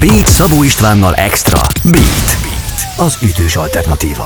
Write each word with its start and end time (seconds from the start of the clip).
Beat 0.00 0.26
Szabó 0.26 0.62
Istvánnal 0.62 1.14
Extra. 1.14 1.60
Beat. 1.84 2.38
Beat. 2.42 2.98
Az 2.98 3.18
ütős 3.22 3.56
alternatíva. 3.56 4.24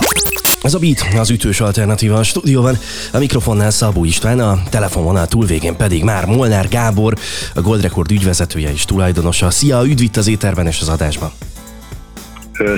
Ez 0.63 0.75
a 0.75 0.79
Beat, 0.79 1.07
az 1.19 1.31
ütős 1.31 1.61
alternatíva 1.61 2.17
a 2.17 2.23
stúdióban. 2.23 2.79
A 3.13 3.19
mikrofonnál 3.19 3.71
Szabó 3.71 4.05
István, 4.05 4.41
a 4.41 4.63
telefonvonal 4.71 5.27
túlvégén 5.27 5.77
pedig 5.77 6.05
már 6.05 6.27
Molnár 6.27 6.69
Gábor, 6.69 7.15
a 7.55 7.61
Gold 7.61 7.83
Record 7.83 8.11
ügyvezetője 8.11 8.73
és 8.73 8.85
tulajdonosa. 8.85 9.51
Szia, 9.51 9.85
üdv 9.85 10.19
az 10.19 10.29
éterben 10.29 10.67
és 10.67 10.81
az 10.81 10.89
adásban. 10.89 11.31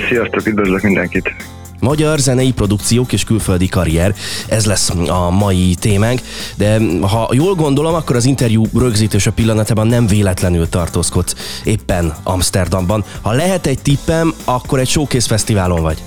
Sziasztok, 0.09 0.45
üdvözlök 0.45 0.81
mindenkit! 0.81 1.35
Magyar 1.79 2.19
zenei 2.19 2.51
produkciók 2.51 3.13
és 3.13 3.23
külföldi 3.23 3.67
karrier, 3.67 4.15
ez 4.49 4.65
lesz 4.65 4.89
a 5.07 5.29
mai 5.29 5.75
témánk, 5.79 6.19
de 6.55 6.77
ha 7.01 7.29
jól 7.33 7.53
gondolom, 7.53 7.93
akkor 7.93 8.15
az 8.15 8.25
interjú 8.25 8.63
rögzítése 8.73 9.31
pillanatában 9.31 9.87
nem 9.87 10.07
véletlenül 10.07 10.69
tartózkodsz 10.69 11.61
éppen 11.63 12.13
Amsterdamban. 12.23 13.03
Ha 13.21 13.31
lehet 13.31 13.67
egy 13.67 13.81
tippem, 13.81 14.33
akkor 14.43 14.79
egy 14.79 14.87
showcase 14.87 15.27
fesztiválon 15.27 15.81
vagy. 15.81 16.03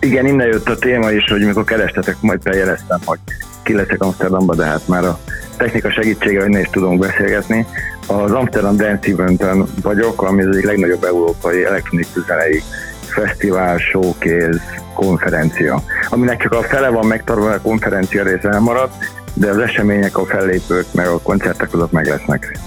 Igen, 0.00 0.26
innen 0.26 0.46
jött 0.46 0.68
a 0.68 0.78
téma 0.78 1.10
is, 1.10 1.24
hogy 1.30 1.46
mikor 1.46 1.64
kerestetek, 1.64 2.16
majd 2.20 2.40
feljeleztem, 2.42 2.98
hogy 3.04 3.18
ki 3.62 3.74
leszek 3.74 4.02
Amsterdamba, 4.02 4.54
de 4.54 4.64
hát 4.64 4.88
már 4.88 5.04
a 5.04 5.18
technika 5.56 5.90
segítsége, 5.90 6.40
hogy 6.40 6.50
ne 6.50 6.60
is 6.60 6.68
tudunk 6.70 6.98
beszélgetni. 6.98 7.66
Az 8.06 8.32
Amsterdam 8.32 8.76
Dance 8.76 9.10
event 9.10 9.44
vagyok, 9.82 10.22
ami 10.22 10.42
az 10.42 10.48
egyik 10.56 10.64
legnagyobb 10.64 11.04
európai 11.04 11.64
elektronikus 11.64 12.22
zenei 12.26 12.62
fesztivál, 13.10 13.78
showcase, 13.78 14.62
konferencia, 14.94 15.82
aminek 16.08 16.42
csak 16.42 16.52
a 16.52 16.62
fele 16.62 16.88
van 16.88 17.06
megtartva, 17.06 17.50
a 17.50 17.60
konferencia 17.60 18.22
része 18.22 18.48
nem 18.48 18.62
marad, 18.62 18.90
de 19.34 19.48
az 19.50 19.58
események, 19.58 20.18
a 20.18 20.26
fellépők, 20.26 20.86
meg 20.92 21.06
a 21.06 21.20
koncertek 21.20 21.74
azok 21.74 21.90
meg 21.90 22.06
lesznek. 22.06 22.58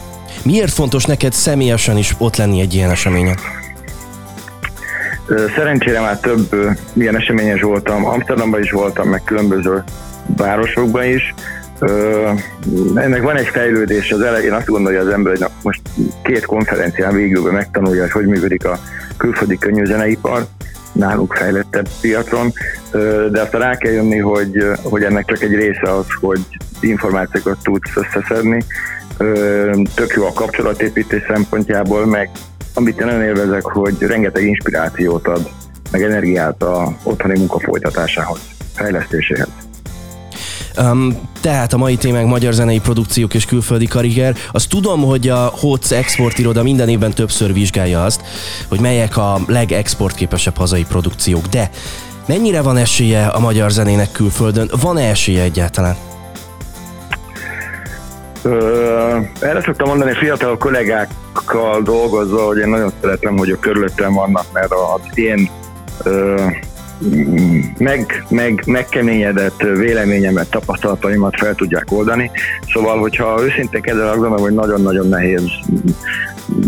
Miért 0.44 0.72
fontos 0.72 1.06
neked 1.06 1.34
személyesen 1.34 1.98
is 1.98 2.16
ott 2.18 2.36
lenni 2.36 2.62
egy 2.62 2.74
ilyen 2.74 2.90
eseményen? 2.90 3.38
Szerencsére 5.56 6.00
már 6.00 6.20
több 6.20 6.56
ilyen 6.94 7.16
eseményes 7.16 7.62
voltam, 7.62 8.06
Amsterdamban 8.06 8.64
is 8.64 8.72
voltam, 8.72 9.10
meg 9.10 9.24
különböző 9.24 9.84
városokban 10.38 11.04
is. 11.04 11.34
Ennek 12.96 13.22
van 13.22 13.36
egy 13.36 13.48
fejlődés, 13.48 14.12
az 14.12 14.22
elején 14.22 14.54
azt 14.54 14.68
gondolja 14.68 15.02
az 15.02 15.08
ember, 15.08 15.32
hogy 15.32 15.42
na, 15.42 15.50
most 15.62 15.82
két 16.24 16.46
konferencián 16.46 17.16
végül 17.16 17.52
megtanulja, 17.52 18.02
hogy 18.02 18.12
hogy 18.12 18.26
működik 18.26 18.66
a 18.66 18.80
külföldi 19.18 19.58
könnyűzeneipar, 19.58 20.46
náluk 20.92 21.34
fejlettebb 21.34 21.88
piacon, 22.02 22.54
de 23.32 23.42
aztán 23.42 23.62
rá 23.62 23.78
kell 23.78 23.92
jönni, 23.92 24.18
hogy, 24.18 24.66
hogy 24.84 25.04
ennek 25.04 25.26
csak 25.26 25.42
egy 25.42 25.56
része 25.56 25.94
az, 25.94 26.06
hogy 26.20 26.40
információkat 26.82 27.58
tudsz 27.64 27.96
összeszedni. 27.96 28.64
Tök 29.94 30.14
jó 30.16 30.26
a 30.26 30.34
kapcsolatépítés 30.34 31.24
szempontjából, 31.28 32.06
meg 32.06 32.30
amit 32.74 33.00
én 33.00 33.06
nagyon 33.06 33.24
élvezek, 33.24 33.64
hogy 33.64 33.96
rengeteg 34.00 34.44
inspirációt 34.44 35.28
ad, 35.28 35.50
meg 35.92 36.02
energiát 36.02 36.64
a 36.64 36.98
otthoni 37.04 37.38
munka 37.38 37.60
folytatásához, 37.60 38.40
fejlesztéséhez. 38.76 39.48
Um, 40.78 41.30
tehát 41.42 41.74
a 41.74 41.78
mai 41.78 41.96
témánk 41.96 42.28
magyar 42.28 42.54
zenei 42.54 42.80
produkciók 42.80 43.34
és 43.34 43.46
külföldi 43.46 43.86
karrier. 43.86 44.36
Azt 44.52 44.70
tudom, 44.70 45.02
hogy 45.02 45.30
a 45.30 45.52
HOC 45.60 45.92
export 45.92 46.40
iroda 46.40 46.64
minden 46.64 46.90
évben 46.90 47.12
többször 47.12 47.54
vizsgálja 47.54 48.04
azt, 48.04 48.22
hogy 48.70 48.80
melyek 48.80 49.18
a 49.18 49.40
legexportképesebb 49.48 50.58
hazai 50.58 50.84
produkciók, 50.84 51.46
de 51.46 51.70
mennyire 52.26 52.62
van 52.62 52.78
esélye 52.78 53.26
a 53.26 53.40
magyar 53.40 53.72
zenének 53.72 54.12
külföldön? 54.12 54.70
Van-e 54.82 55.10
esélye 55.10 55.42
egyáltalán? 55.42 55.96
Ö, 58.42 59.18
erre 59.40 59.62
szoktam 59.62 59.88
mondani 59.88 60.14
fiatal 60.14 60.58
kollégákkal 60.58 61.82
dolgozva, 61.82 62.46
hogy 62.46 62.58
én 62.58 62.70
nagyon 62.70 62.92
szeretem, 63.02 63.38
hogy 63.38 63.50
a 63.50 63.60
körülöttem 63.60 64.14
vannak, 64.14 64.46
mert 64.54 64.72
az 64.72 65.18
én 65.18 65.50
ö, 66.04 66.46
meg, 67.78 68.26
meg, 68.30 68.64
megkeményedett 68.66 69.62
véleményemet, 69.62 70.50
tapasztalataimat 70.50 71.40
fel 71.40 71.56
tudják 71.56 71.92
oldani. 71.92 72.32
Szóval, 72.74 73.00
hogyha 73.00 73.44
őszintén 73.44 73.82
kezdve 73.82 74.10
azt 74.10 74.20
gondolom, 74.20 74.44
hogy 74.44 74.54
nagyon-nagyon 74.54 75.08
nehéz 75.08 75.44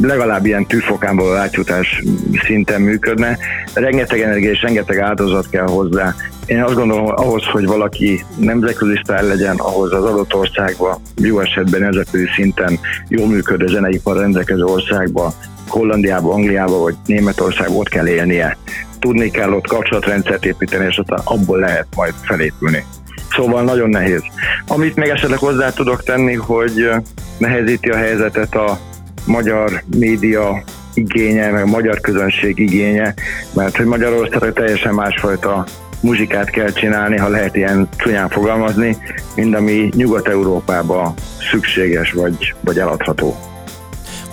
legalább 0.02 0.46
ilyen 0.46 0.66
tűfokánból 0.66 1.38
átjutás 1.38 2.04
szinten 2.46 2.82
működne. 2.82 3.38
Rengeteg 3.74 4.20
energia 4.20 4.50
és 4.50 4.62
rengeteg 4.62 5.00
áldozat 5.00 5.50
kell 5.50 5.68
hozzá. 5.68 6.16
Én 6.46 6.64
azt 6.64 6.76
gondolom, 6.76 7.04
hogy 7.04 7.14
ahhoz, 7.16 7.44
hogy 7.46 7.66
valaki 7.66 8.26
nemzetközi 8.38 9.00
sztár 9.04 9.24
legyen, 9.24 9.56
ahhoz 9.56 9.94
az 9.94 10.04
adott 10.04 10.36
országban, 10.36 11.02
jó 11.16 11.40
esetben 11.40 11.82
nemzetközi 11.82 12.26
szinten 12.36 12.80
jól 13.08 13.28
működő 13.28 13.68
zeneipar 13.68 14.18
rendelkező 14.18 14.64
országba, 14.64 15.34
Hollandiába, 15.68 16.34
Angliába 16.34 16.78
vagy 16.78 16.96
Németországba 17.06 17.76
ott 17.76 17.90
kell 17.90 18.08
élnie 18.08 18.58
tudni 19.06 19.32
kell 19.32 19.52
ott 19.52 19.68
kapcsolatrendszert 19.68 20.46
építeni, 20.46 20.86
és 20.86 20.98
aztán 20.98 21.20
abból 21.24 21.60
lehet 21.60 21.88
majd 21.96 22.14
felépülni. 22.22 22.86
Szóval 23.32 23.64
nagyon 23.64 23.90
nehéz. 23.90 24.22
Amit 24.68 24.96
még 24.96 25.10
esetleg 25.10 25.40
hozzá 25.40 25.70
tudok 25.70 26.04
tenni, 26.04 26.34
hogy 26.34 26.90
nehezíti 27.38 27.90
a 27.90 27.96
helyzetet 27.96 28.56
a 28.56 28.80
magyar 29.26 29.84
média 29.98 30.64
igénye, 30.94 31.52
meg 31.52 31.64
a 31.64 31.66
magyar 31.66 32.00
közönség 32.00 32.60
igénye, 32.60 33.14
mert 33.54 33.78
hogy 33.78 33.86
Magyarországon 33.86 34.54
teljesen 34.54 34.94
másfajta 34.94 35.66
muzsikát 36.00 36.50
kell 36.50 36.72
csinálni, 36.72 37.18
ha 37.18 37.30
lehet 37.30 37.56
ilyen 37.56 37.90
csúnyán 37.98 38.30
fogalmazni, 38.30 38.98
mint 39.36 39.56
ami 39.56 39.90
Nyugat-Európában 39.96 41.14
szükséges 41.52 42.12
vagy, 42.12 42.54
vagy 42.62 42.80
eladható. 42.80 43.36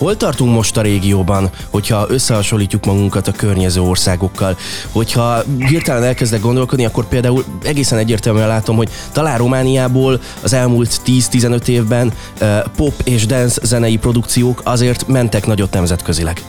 Hol 0.03 0.17
tartunk 0.17 0.53
most 0.53 0.77
a 0.77 0.83
régióban, 0.83 1.51
hogyha 1.71 2.07
összehasonlítjuk 2.09 2.85
magunkat 2.85 3.29
a 3.29 3.33
környező 3.33 3.81
országokkal? 3.81 4.57
Hogyha 4.93 5.43
hirtelen 5.69 6.03
elkezdek 6.03 6.41
gondolkodni, 6.41 6.85
akkor 6.85 7.09
például 7.09 7.45
egészen 7.63 7.99
egyértelműen 7.99 8.49
látom, 8.49 8.77
hogy 8.77 8.91
talán 9.13 9.39
Romániából 9.39 10.21
az 10.43 10.53
elmúlt 10.53 11.01
10-15 11.07 11.69
évben 11.69 12.13
pop 12.77 12.95
és 13.05 13.27
dance 13.27 13.61
zenei 13.63 13.97
produkciók 13.97 14.61
azért 14.65 15.07
mentek 15.07 15.47
nagyot 15.47 15.73
nemzetközileg. 15.73 16.43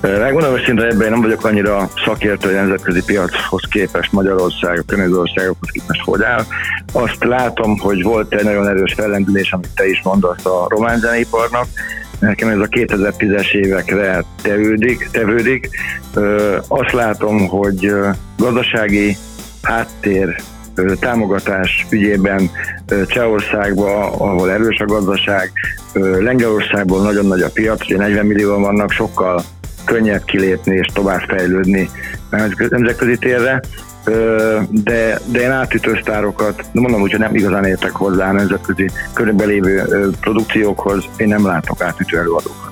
Megmondom 0.00 0.54
őszintén, 0.54 0.86
ebben 0.90 1.10
nem 1.10 1.20
vagyok 1.20 1.44
annyira 1.44 1.88
szakértő, 2.04 2.46
hogy 2.46 2.56
nemzetközi 2.56 3.02
piachoz 3.04 3.62
képest 3.70 4.12
Magyarország, 4.12 4.78
a 4.78 4.82
környező 4.86 5.18
országokhoz 5.18 5.70
képest 5.70 6.00
hogy 6.04 6.22
áll. 6.22 6.44
Azt 6.92 7.24
látom, 7.24 7.78
hogy 7.78 8.02
volt 8.02 8.34
egy 8.34 8.44
nagyon 8.44 8.68
erős 8.68 8.94
fellendülés, 8.96 9.52
amit 9.52 9.70
te 9.74 9.88
is 9.88 10.00
mondasz 10.02 10.44
a 10.44 10.66
román 10.68 10.98
zeneiparnak. 10.98 11.66
Nekem 12.18 12.48
ez 12.48 12.58
a 12.58 12.68
2010-es 12.68 13.52
évekre 13.52 14.24
tevődik. 14.42 15.08
tevődik. 15.12 15.68
Azt 16.68 16.92
látom, 16.92 17.48
hogy 17.48 17.92
gazdasági 18.36 19.16
háttér 19.62 20.36
támogatás 21.00 21.86
ügyében 21.90 22.50
Csehországban, 23.06 24.12
ahol 24.12 24.50
erős 24.50 24.78
a 24.78 24.84
gazdaság, 24.84 25.52
Lengyelországból 26.20 27.02
nagyon 27.02 27.26
nagy 27.26 27.40
a 27.40 27.50
piac, 27.50 27.84
ugye 27.84 27.96
40 27.96 28.26
millióan 28.26 28.60
vannak, 28.60 28.90
sokkal 28.90 29.42
könnyebb 29.86 30.24
kilépni 30.24 30.76
és 30.76 30.86
tovább 30.92 31.22
fejlődni 31.28 31.90
nemzetközi 32.68 33.18
térre, 33.18 33.60
de, 34.70 35.20
de 35.24 35.40
én 35.40 35.50
átütő 35.50 35.98
sztárokat, 36.02 36.64
mondom 36.72 37.00
úgy, 37.00 37.10
hogy 37.10 37.20
nem 37.20 37.34
igazán 37.34 37.64
értek 37.64 37.92
hozzá 37.92 38.28
a 38.28 38.32
nemzetközi 38.32 38.90
körülbelül 39.12 39.52
lévő 39.52 40.10
produkciókhoz, 40.20 41.04
én 41.16 41.28
nem 41.28 41.46
látok 41.46 41.82
átütő 41.82 42.18
előadókat. 42.18 42.66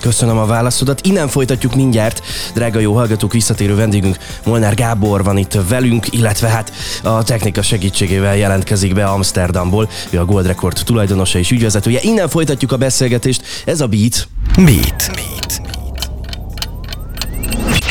Köszönöm 0.00 0.38
a 0.38 0.46
válaszodat. 0.46 1.06
Innen 1.06 1.28
folytatjuk 1.28 1.74
mindjárt. 1.74 2.22
Drága 2.54 2.78
jó 2.78 2.94
hallgatók, 2.94 3.32
visszatérő 3.32 3.74
vendégünk 3.74 4.16
Molnár 4.44 4.74
Gábor 4.74 5.24
van 5.24 5.36
itt 5.36 5.58
velünk, 5.68 6.12
illetve 6.12 6.48
hát 6.48 6.72
a 7.02 7.22
technika 7.22 7.62
segítségével 7.62 8.36
jelentkezik 8.36 8.94
be 8.94 9.04
Amsterdamból. 9.04 9.88
Ő 10.10 10.18
a 10.18 10.24
Gold 10.24 10.46
Record 10.46 10.78
tulajdonosa 10.84 11.38
és 11.38 11.50
ügyvezetője. 11.50 11.98
Innen 12.02 12.28
folytatjuk 12.28 12.72
a 12.72 12.76
beszélgetést. 12.76 13.42
Ez 13.64 13.80
a 13.80 13.86
Beat. 13.86 14.28
Beat. 14.56 15.10
Beat. 15.14 15.71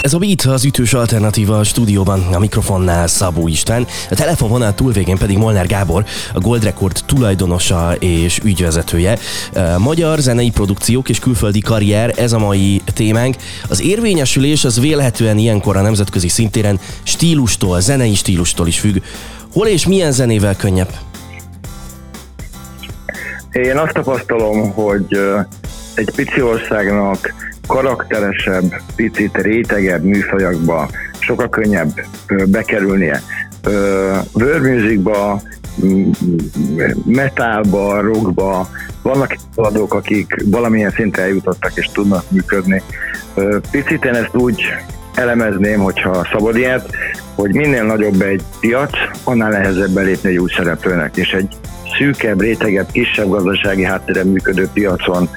Ez 0.01 0.13
a 0.13 0.17
Beat 0.17 0.41
az 0.41 0.65
ütős 0.65 0.93
alternatíva 0.93 1.59
a 1.59 1.63
stúdióban, 1.63 2.33
a 2.33 2.39
mikrofonnál 2.39 3.07
Szabó 3.07 3.47
István, 3.47 3.87
a 4.09 4.15
telefonvonal 4.15 4.73
túlvégén 4.73 5.17
pedig 5.17 5.37
Molnár 5.37 5.67
Gábor, 5.67 6.05
a 6.33 6.39
Gold 6.39 6.63
Record 6.63 6.99
tulajdonosa 7.05 7.95
és 7.99 8.39
ügyvezetője. 8.43 9.17
Magyar 9.77 10.19
zenei 10.19 10.49
produkciók 10.49 11.09
és 11.09 11.19
külföldi 11.19 11.59
karrier, 11.59 12.13
ez 12.17 12.33
a 12.33 12.39
mai 12.39 12.81
témánk. 12.93 13.35
Az 13.69 13.81
érvényesülés 13.81 14.65
az 14.65 14.79
vélhetően 14.79 15.37
ilyenkor 15.37 15.77
a 15.77 15.81
nemzetközi 15.81 16.27
szintéren 16.27 16.79
stílustól, 17.03 17.81
zenei 17.81 18.15
stílustól 18.15 18.67
is 18.67 18.79
függ. 18.79 18.97
Hol 19.53 19.67
és 19.67 19.87
milyen 19.87 20.11
zenével 20.11 20.55
könnyebb? 20.55 20.93
Én 23.51 23.77
azt 23.77 23.93
tapasztalom, 23.93 24.71
hogy 24.71 25.17
egy 25.95 26.11
pici 26.15 26.41
országnak 26.41 27.33
karakteresebb, 27.67 28.81
picit 28.95 29.37
rétegebb 29.37 30.03
műfajokba 30.03 30.89
sokkal 31.19 31.49
könnyebb 31.49 32.01
bekerülnie. 32.45 33.21
World 34.33 34.61
musicba, 34.61 35.41
metalba, 37.05 38.01
rockba, 38.01 38.69
vannak 39.01 39.35
adók, 39.55 39.93
akik 39.93 40.35
valamilyen 40.45 40.91
szinten 40.91 41.23
eljutottak 41.23 41.71
és 41.75 41.89
tudnak 41.93 42.23
működni. 42.31 42.81
Picit 43.71 44.05
én 44.05 44.13
ezt 44.13 44.35
úgy 44.35 44.63
elemezném, 45.15 45.79
hogyha 45.79 46.27
szabad 46.31 46.57
ilyet, 46.57 46.89
hogy 47.35 47.53
minél 47.53 47.83
nagyobb 47.83 48.21
egy 48.21 48.43
piac, 48.59 48.91
annál 49.23 49.49
nehezebb 49.49 49.89
belépni 49.89 50.29
egy 50.29 50.37
új 50.37 50.49
szereplőnek, 50.55 51.17
és 51.17 51.31
egy 51.31 51.55
szűkebb, 51.97 52.41
rétegebb, 52.41 52.91
kisebb 52.91 53.29
gazdasági 53.29 53.83
háttérre 53.83 54.23
működő 54.23 54.69
piacon 54.73 55.29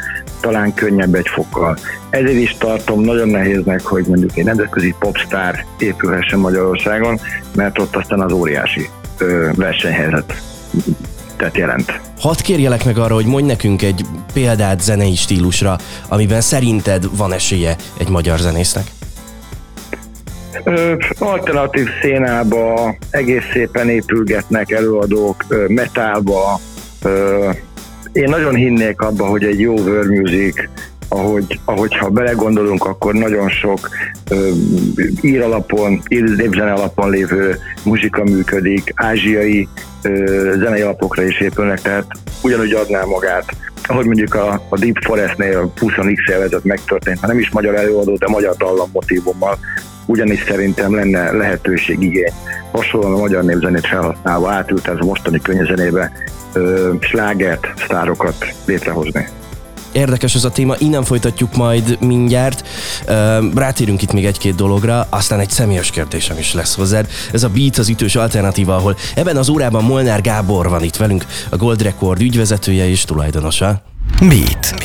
talán 0.44 0.74
könnyebb 0.74 1.14
egy 1.14 1.28
fokkal. 1.28 1.78
Ezért 2.10 2.38
is 2.38 2.56
tartom 2.58 3.00
nagyon 3.00 3.28
nehéznek, 3.28 3.84
hogy 3.84 4.04
mondjuk 4.06 4.36
egy 4.36 4.44
nemzetközi 4.44 4.94
popstar 4.98 5.64
épülhessen 5.78 6.38
Magyarországon, 6.38 7.20
mert 7.54 7.78
ott 7.78 7.96
aztán 7.96 8.20
az 8.20 8.32
óriási 8.32 8.88
ö, 9.18 9.50
versenyhelyzet 9.54 10.42
tehát 11.36 11.56
jelent. 11.56 12.00
Hadd 12.18 12.42
kérjelek 12.42 12.84
meg 12.84 12.98
arra, 12.98 13.14
hogy 13.14 13.26
mondj 13.26 13.46
nekünk 13.46 13.82
egy 13.82 14.04
példát 14.32 14.80
zenei 14.80 15.14
stílusra, 15.14 15.76
amiben 16.08 16.40
szerinted 16.40 17.16
van 17.16 17.32
esélye 17.32 17.76
egy 17.98 18.08
magyar 18.08 18.38
zenésznek. 18.38 18.84
Ö, 20.64 20.94
alternatív 21.18 21.88
szénába 22.00 22.94
egész 23.10 23.44
szépen 23.52 23.88
épülgetnek 23.88 24.70
előadók, 24.70 25.44
ö, 25.48 25.64
metálba. 25.68 26.60
Ö, 27.02 27.50
én 28.14 28.28
nagyon 28.28 28.54
hinnék 28.54 29.00
abba, 29.00 29.26
hogy 29.26 29.44
egy 29.44 29.60
jó 29.60 29.74
world 29.74 30.10
music, 30.10 30.68
ahogy, 31.08 31.60
ahogy 31.64 31.96
ha 31.96 32.08
belegondolunk, 32.08 32.84
akkor 32.84 33.14
nagyon 33.14 33.48
sok 33.48 33.88
ö, 34.30 34.48
ír 35.20 35.42
alapon, 35.42 36.02
ír 36.08 36.62
alapon 36.62 37.10
lévő 37.10 37.58
muzsika 37.84 38.24
működik, 38.24 38.92
ázsiai 38.94 39.68
ö, 40.02 40.54
zenei 40.58 40.80
alapokra 40.80 41.22
is 41.22 41.40
épülnek, 41.40 41.80
tehát 41.80 42.06
ugyanúgy 42.42 42.72
adná 42.72 43.04
magát. 43.04 43.56
Ahogy 43.86 44.06
mondjuk 44.06 44.34
a, 44.34 44.62
a 44.68 44.78
Deep 44.78 45.02
Forest-nél 45.04 45.72
20x 45.80 46.30
élvezet 46.30 46.64
megtörtént, 46.64 47.20
ha 47.20 47.26
nem 47.26 47.38
is 47.38 47.50
magyar 47.50 47.74
előadó, 47.74 48.16
de 48.16 48.28
magyar 48.28 48.56
dallamotívummal, 48.56 49.58
ugyanis 50.06 50.44
szerintem 50.48 50.94
lenne 50.94 51.32
lehetőség 51.32 52.02
igény 52.02 52.32
hasonlóan 52.72 53.14
a 53.14 53.18
magyar 53.18 53.44
népzenét 53.44 53.86
felhasználva 53.86 54.50
átült 54.50 54.88
ez 54.88 54.96
a 54.98 55.04
mostani 55.04 55.40
könyvzenébe 55.40 56.12
slágert, 57.00 57.66
sztárokat 57.76 58.54
létrehozni. 58.64 59.28
Érdekes 59.92 60.34
ez 60.34 60.44
a 60.44 60.50
téma, 60.50 60.74
innen 60.78 61.04
folytatjuk 61.04 61.56
majd 61.56 61.96
mindjárt. 62.00 62.66
Rátérünk 63.54 64.02
itt 64.02 64.12
még 64.12 64.24
egy-két 64.24 64.54
dologra, 64.54 65.06
aztán 65.10 65.40
egy 65.40 65.50
személyes 65.50 65.90
kérdésem 65.90 66.38
is 66.38 66.54
lesz 66.54 66.74
hozzád. 66.74 67.08
Ez 67.32 67.42
a 67.42 67.48
Beat 67.48 67.76
az 67.76 67.88
ütős 67.88 68.16
alternatíva, 68.16 68.76
ahol 68.76 68.96
ebben 69.14 69.36
az 69.36 69.48
órában 69.48 69.84
Molnár 69.84 70.20
Gábor 70.20 70.68
van 70.68 70.82
itt 70.82 70.96
velünk, 70.96 71.24
a 71.50 71.56
Gold 71.56 71.82
Record 71.82 72.20
ügyvezetője 72.20 72.88
és 72.88 73.04
tulajdonosa. 73.04 73.82
Beat. 74.20 74.83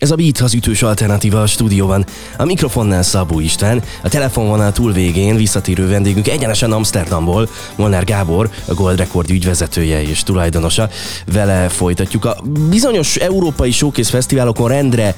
Ez 0.00 0.10
a 0.10 0.14
Beat 0.14 0.38
az 0.38 0.54
ütős 0.54 0.82
alternatíva 0.82 1.42
a 1.42 1.46
stúdióban. 1.46 2.04
A 2.36 2.44
mikrofonnál 2.44 3.02
Szabó 3.02 3.40
István, 3.40 3.82
a 4.02 4.08
telefonvonal 4.08 4.72
túl 4.72 4.92
végén 4.92 5.36
visszatérő 5.36 5.88
vendégünk 5.88 6.28
egyenesen 6.28 6.72
Amsterdamból, 6.72 7.48
Molnár 7.76 8.04
Gábor, 8.04 8.50
a 8.68 8.74
Gold 8.74 8.98
Record 8.98 9.30
ügyvezetője 9.30 10.02
és 10.02 10.22
tulajdonosa. 10.22 10.88
Vele 11.32 11.68
folytatjuk. 11.68 12.24
A 12.24 12.36
bizonyos 12.68 13.16
európai 13.16 13.70
showcase 13.70 14.10
fesztiválokon 14.10 14.68
rendre 14.68 15.16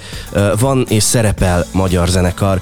van 0.59 0.87
és 0.89 1.03
szerepel 1.03 1.67
magyar 1.73 2.09
zenekar. 2.09 2.61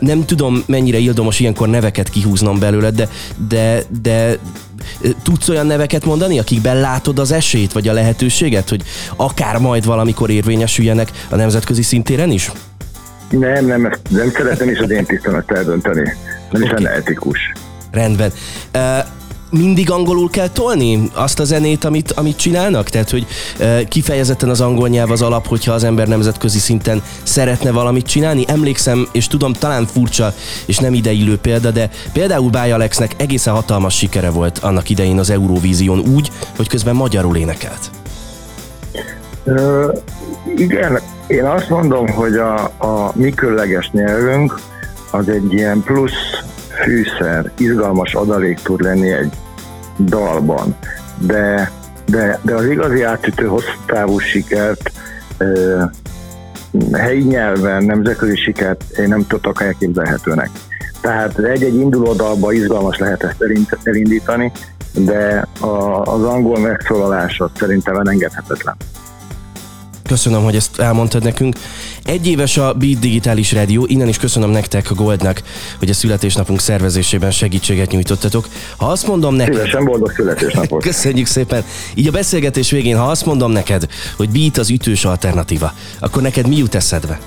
Nem 0.00 0.24
tudom, 0.24 0.62
mennyire 0.66 0.98
ildomos 0.98 1.40
ilyenkor 1.40 1.68
neveket 1.68 2.08
kihúznom 2.08 2.58
belőle, 2.58 2.90
de, 2.90 3.08
de, 3.48 3.84
de 4.02 4.38
Tudsz 5.22 5.48
olyan 5.48 5.66
neveket 5.66 6.04
mondani, 6.04 6.38
akikben 6.38 6.80
látod 6.80 7.18
az 7.18 7.32
esélyt, 7.32 7.72
vagy 7.72 7.88
a 7.88 7.92
lehetőséget, 7.92 8.68
hogy 8.68 8.82
akár 9.16 9.58
majd 9.58 9.84
valamikor 9.84 10.30
érvényesüljenek 10.30 11.10
a 11.28 11.36
nemzetközi 11.36 11.82
szintéren 11.82 12.30
is? 12.30 12.50
Nem, 13.30 13.66
nem, 13.66 13.86
ezt 13.86 14.00
nem 14.08 14.30
szeretem 14.30 14.68
is 14.68 14.78
az 14.78 14.90
én 14.90 15.04
tisztemet 15.04 15.50
eldönteni. 15.50 16.02
Nem 16.02 16.62
okay. 16.62 16.62
is 16.62 16.70
lenne 16.70 16.90
etikus. 16.90 17.38
Rendben. 17.90 18.32
Uh, 18.74 19.04
mindig 19.50 19.90
angolul 19.90 20.30
kell 20.30 20.48
tolni 20.48 21.10
azt 21.14 21.40
a 21.40 21.44
zenét, 21.44 21.84
amit, 21.84 22.12
amit 22.12 22.36
csinálnak? 22.36 22.88
Tehát, 22.88 23.10
hogy 23.10 23.26
e, 23.58 23.84
kifejezetten 23.84 24.48
az 24.48 24.60
angol 24.60 24.88
nyelv 24.88 25.10
az 25.10 25.22
alap, 25.22 25.46
hogyha 25.46 25.72
az 25.72 25.84
ember 25.84 26.08
nemzetközi 26.08 26.58
szinten 26.58 27.02
szeretne 27.22 27.70
valamit 27.70 28.06
csinálni. 28.06 28.44
Emlékszem, 28.46 29.08
és 29.12 29.26
tudom, 29.26 29.52
talán 29.52 29.86
furcsa 29.86 30.34
és 30.66 30.78
nem 30.78 30.94
ideillő 30.94 31.36
példa, 31.36 31.70
de 31.70 31.90
például 32.12 32.50
Báj 32.50 32.72
Alexnek 32.72 33.14
egészen 33.16 33.54
hatalmas 33.54 33.96
sikere 33.96 34.30
volt 34.30 34.58
annak 34.58 34.88
idején 34.90 35.18
az 35.18 35.30
Eurovízión 35.30 35.98
úgy, 35.98 36.30
hogy 36.56 36.68
közben 36.68 36.94
magyarul 36.94 37.36
énekelt. 37.36 37.90
Ö, 39.44 39.92
igen, 40.56 41.00
én 41.26 41.44
azt 41.44 41.68
mondom, 41.68 42.08
hogy 42.08 42.34
a, 42.36 42.64
a 42.64 43.12
mi 43.14 43.30
különleges 43.30 43.90
nyelvünk 43.92 44.60
az 45.10 45.28
egy 45.28 45.52
ilyen 45.52 45.82
plusz 45.82 46.42
fűszer, 46.82 47.50
izgalmas 47.56 48.14
adalék 48.14 48.58
tud 48.58 48.80
lenni 48.80 49.12
egy 49.12 49.32
dalban, 49.98 50.76
de, 51.18 51.70
de, 52.06 52.38
de 52.42 52.54
az 52.54 52.64
igazi 52.64 53.02
átütő 53.02 53.46
hosszú 53.46 53.70
távú 53.86 54.18
sikert 54.18 54.92
ö, 55.38 55.82
helyi 56.92 57.22
nyelven, 57.22 57.84
nemzetközi 57.84 58.36
sikert 58.36 58.84
én 58.98 59.08
nem 59.08 59.26
tudok 59.26 59.62
elképzelhetőnek. 59.62 60.50
Tehát 61.00 61.38
egy-egy 61.38 61.74
induló 61.74 62.12
dalba 62.12 62.52
izgalmas 62.52 62.98
lehet 62.98 63.22
ezt 63.22 63.42
elindítani, 63.84 64.52
de 64.94 65.46
a, 65.60 66.02
az 66.02 66.22
angol 66.22 66.58
megszólalása 66.58 67.50
szerintem 67.56 67.96
elengedhetetlen. 67.96 68.76
Köszönöm, 70.10 70.42
hogy 70.42 70.56
ezt 70.56 70.80
elmondtad 70.80 71.22
nekünk. 71.22 71.56
Egy 72.04 72.26
éves 72.26 72.56
a 72.56 72.72
Beat 72.72 72.98
Digitális 72.98 73.52
Rádió, 73.52 73.84
innen 73.86 74.08
is 74.08 74.18
köszönöm 74.18 74.50
nektek 74.50 74.90
a 74.90 74.94
Goldnak, 74.94 75.42
hogy 75.78 75.90
a 75.90 75.94
születésnapunk 75.94 76.60
szervezésében 76.60 77.30
segítséget 77.30 77.90
nyújtottatok. 77.90 78.46
Ha 78.76 78.86
azt 78.86 79.06
mondom 79.06 79.34
neked... 79.34 79.54
Szívesen 79.54 79.84
boldog 79.84 80.12
születésnapot. 80.12 80.82
Köszönjük 80.82 81.26
szépen. 81.26 81.64
Így 81.94 82.06
a 82.06 82.10
beszélgetés 82.10 82.70
végén, 82.70 82.96
ha 82.96 83.10
azt 83.10 83.26
mondom 83.26 83.50
neked, 83.52 83.86
hogy 84.16 84.30
Beat 84.30 84.56
az 84.56 84.70
ütős 84.70 85.04
alternatíva, 85.04 85.72
akkor 86.00 86.22
neked 86.22 86.48
mi 86.48 86.56
jut 86.56 86.74
eszedbe? 86.74 87.18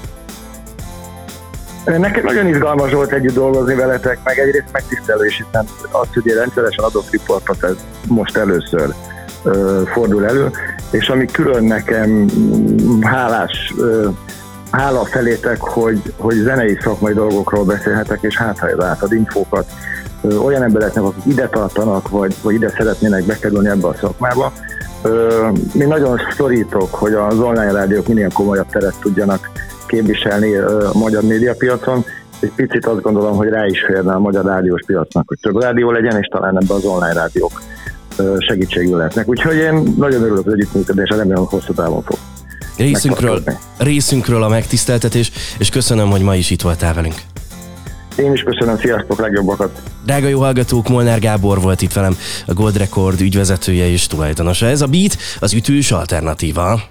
Nekem 1.86 2.24
nagyon 2.24 2.48
izgalmas 2.48 2.92
volt 2.92 3.12
együtt 3.12 3.34
dolgozni 3.34 3.76
veletek, 3.76 4.20
meg 4.24 4.40
egyrészt 4.40 4.72
megtisztelő 4.72 5.26
is, 5.26 5.36
hiszen 5.46 5.68
az, 5.92 6.08
hogy 6.14 6.26
én 6.26 6.36
rendszeresen 6.36 6.84
adok 6.84 7.12
riportot, 7.12 7.64
ez 7.64 7.76
most 8.08 8.38
először 8.38 8.94
fordul 9.86 10.26
elő, 10.26 10.52
és 10.92 11.10
ami 11.10 11.26
külön 11.26 11.64
nekem 11.64 12.28
hálás, 13.02 13.74
hála 14.72 15.06
felétek, 15.06 15.62
hogy, 15.62 16.14
hogy 16.18 16.36
zenei 16.36 16.78
szakmai 16.82 17.14
dolgokról 17.14 17.64
beszélhetek, 17.64 18.22
és 18.22 18.38
hát 18.38 18.60
ha 18.60 18.86
átad 18.86 19.14
infókat 19.14 19.66
olyan 20.44 20.64
embereknek, 20.64 21.04
akik 21.04 21.26
ide 21.26 21.48
tartanak, 21.48 22.10
vagy, 22.10 22.36
vagy 22.42 22.54
ide 22.54 22.70
szeretnének 22.70 23.24
bekerülni 23.24 23.70
ebbe 23.70 23.88
a 23.88 23.94
szakmába. 23.94 24.52
Mi 25.74 25.86
nagyon 25.86 26.20
szorítok, 26.38 26.94
hogy 26.96 27.14
az 27.14 27.40
online 27.40 27.72
rádiók 27.72 28.08
minél 28.08 28.30
komolyabb 28.34 28.70
teret 28.70 28.96
tudjanak 29.02 29.50
képviselni 29.88 30.56
a 30.56 30.92
magyar 30.94 31.24
médiapiacon, 31.24 32.06
egy 32.40 32.52
picit 32.56 32.86
azt 32.86 33.02
gondolom, 33.02 33.36
hogy 33.36 33.50
rá 33.50 33.66
is 33.66 33.84
férne 33.86 34.14
a 34.14 34.20
magyar 34.20 34.46
rádiós 34.46 34.82
piacnak, 34.86 35.28
hogy 35.28 35.38
több 35.42 35.62
rádió 35.62 35.92
legyen, 35.92 36.18
és 36.18 36.28
talán 36.28 36.62
ebbe 36.62 36.74
az 36.74 36.86
online 36.86 37.14
rádiók 37.14 37.62
segítségül 38.48 38.98
lehetnek. 38.98 39.28
Úgyhogy 39.28 39.56
én 39.56 39.94
nagyon 39.98 40.22
örülök 40.22 40.48
az 40.48 40.54
együttműködésre, 40.54 41.16
remélem, 41.16 41.46
hosszú 41.46 41.74
távon 41.74 42.04
fog. 42.04 42.18
Részünkről, 42.78 43.44
részünkről 43.78 44.44
a 44.44 44.48
megtiszteltetés, 44.48 45.32
és 45.58 45.70
köszönöm, 45.70 46.10
hogy 46.10 46.22
ma 46.22 46.36
is 46.36 46.50
itt 46.50 46.62
voltál 46.62 46.94
velünk. 46.94 47.16
Én 48.16 48.34
is 48.34 48.44
köszönöm, 48.44 48.78
sziasztok, 48.78 49.20
legjobbakat! 49.20 49.82
Drága 50.06 50.28
jó 50.28 50.40
hallgatók, 50.40 50.90
Molnár 50.90 51.20
Gábor 51.20 51.62
volt 51.62 51.82
itt 51.82 51.94
velem, 51.94 52.18
a 52.48 52.54
Gold 52.54 52.78
Record 52.78 53.22
ügyvezetője 53.22 53.90
és 53.90 54.08
tulajdonosa. 54.08 54.66
Ez 54.66 54.82
a 54.82 54.88
Beat, 54.88 55.18
az 55.40 55.54
ütős 55.54 55.92
alternatíva. 55.92 56.82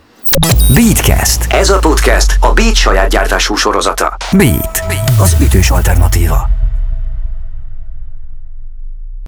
Beatcast. 0.75 1.53
Ez 1.53 1.71
a 1.71 1.79
podcast 1.79 2.37
a 2.41 2.53
Beat 2.53 2.75
saját 2.75 3.11
gyártású 3.11 3.55
sorozata. 3.55 4.17
Beat, 4.37 4.83
az 5.21 5.37
ütős 5.41 5.71
alternatíva. 5.71 6.62